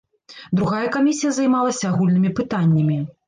Другая 0.59 0.85
камісія 0.95 1.33
займалася 1.37 1.85
агульнымі 1.91 2.33
пытаннямі. 2.39 2.99